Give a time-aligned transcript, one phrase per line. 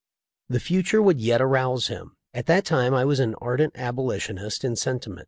[0.49, 2.15] The future would yet arouse him.
[2.33, 5.19] At that time I was an ardent Abolitionist in senti ment.